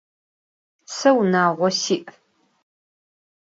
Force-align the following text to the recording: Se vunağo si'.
Se 0.95 1.09
vunağo 1.15 1.69
si'. 1.81 2.01